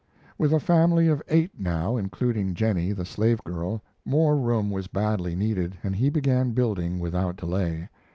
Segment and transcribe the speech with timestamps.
[0.39, 5.77] With a family of eight, now, including Jennie, the slavegirl, more room was badly needed,
[5.83, 7.87] and he began building without delay.